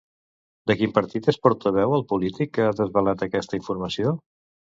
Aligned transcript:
De 0.69 0.75
quin 0.77 0.95
partit 0.95 1.29
és 1.33 1.37
portaveu 1.47 1.93
el 1.99 2.05
polític 2.15 2.51
que 2.59 2.67
ha 2.69 2.73
desvelat 2.81 3.23
aquesta 3.29 3.61
informació? 3.61 4.17